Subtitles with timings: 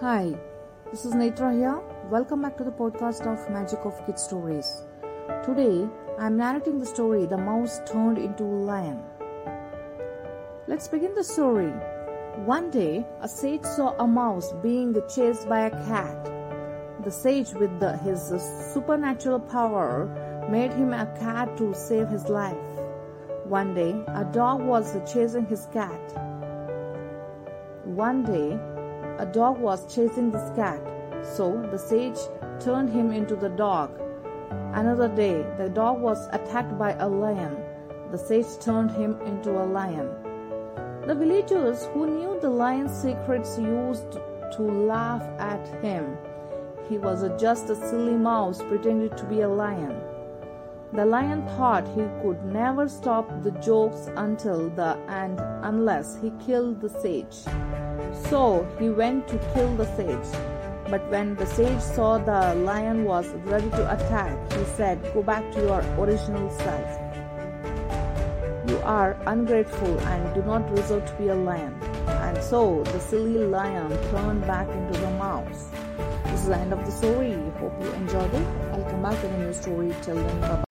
[0.00, 0.34] Hi,
[0.90, 1.80] this is Netra here.
[2.10, 4.82] Welcome back to the podcast of Magic of Kid Stories.
[5.44, 5.88] Today,
[6.18, 9.00] I am narrating the story The Mouse Turned into a Lion.
[10.66, 11.72] Let's begin the story.
[12.36, 16.32] One day, a sage saw a mouse being chased by a cat.
[17.04, 18.32] The sage, with the, his
[18.72, 20.08] supernatural power,
[20.50, 22.56] made him a cat to save his life.
[23.44, 26.00] One day, a dog was chasing his cat.
[27.84, 28.58] One day,
[29.18, 30.80] a dog was chasing this cat,
[31.22, 32.18] so the sage
[32.60, 34.00] turned him into the dog.
[34.72, 37.58] Another day, the dog was attacked by a lion.
[38.10, 40.31] The sage turned him into a lion.
[41.04, 46.16] The villagers who knew the lion's secrets used to laugh at him.
[46.88, 50.00] He was just a silly mouse pretending to be a lion.
[50.92, 56.80] The lion thought he could never stop the jokes until the end unless he killed
[56.80, 57.38] the sage.
[58.30, 60.30] So he went to kill the sage.
[60.88, 65.50] But when the sage saw the lion was ready to attack, he said, Go back
[65.50, 67.01] to your original self.
[68.82, 71.72] Are ungrateful and do not deserve to be a lion.
[72.08, 75.68] And so the silly lion turned back into the mouse.
[76.24, 77.32] This is the end of the story.
[77.60, 78.46] Hope you enjoyed it.
[78.72, 79.94] I'll come back with a new story.
[80.02, 80.64] Till then, bye